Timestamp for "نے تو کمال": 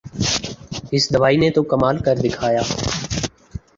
1.41-1.97